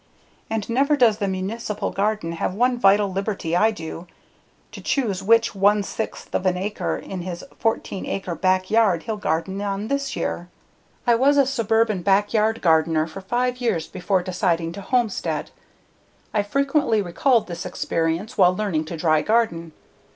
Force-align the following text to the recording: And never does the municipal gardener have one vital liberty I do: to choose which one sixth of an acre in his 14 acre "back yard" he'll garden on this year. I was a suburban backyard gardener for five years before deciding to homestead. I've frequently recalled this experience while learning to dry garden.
And 0.49 0.67
never 0.67 0.97
does 0.97 1.19
the 1.19 1.27
municipal 1.27 1.91
gardener 1.91 2.37
have 2.37 2.55
one 2.55 2.79
vital 2.79 3.11
liberty 3.11 3.55
I 3.55 3.69
do: 3.69 4.07
to 4.71 4.81
choose 4.81 5.21
which 5.21 5.53
one 5.53 5.83
sixth 5.83 6.33
of 6.33 6.47
an 6.47 6.57
acre 6.57 6.97
in 6.97 7.21
his 7.21 7.43
14 7.59 8.07
acre 8.07 8.33
"back 8.33 8.71
yard" 8.71 9.03
he'll 9.03 9.17
garden 9.17 9.61
on 9.61 9.89
this 9.89 10.15
year. 10.15 10.49
I 11.05 11.13
was 11.13 11.37
a 11.37 11.45
suburban 11.45 12.01
backyard 12.01 12.63
gardener 12.63 13.05
for 13.05 13.21
five 13.21 13.57
years 13.61 13.87
before 13.87 14.23
deciding 14.23 14.71
to 14.71 14.81
homestead. 14.81 15.51
I've 16.33 16.47
frequently 16.47 17.03
recalled 17.03 17.45
this 17.45 17.63
experience 17.63 18.39
while 18.39 18.55
learning 18.55 18.85
to 18.85 18.97
dry 18.97 19.21
garden. 19.21 19.71